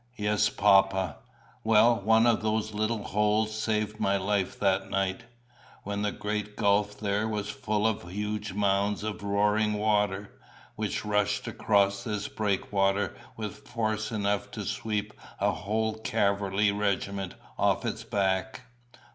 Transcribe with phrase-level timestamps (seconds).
[0.17, 1.17] "Yes, papa."
[1.63, 5.25] "Well, one of those little holes saved my life that night,
[5.83, 10.31] when the great gulf there was full of huge mounds of roaring water,
[10.75, 17.85] which rushed across this breakwater with force enough to sweep a whole cavalry regiment off
[17.85, 18.61] its back."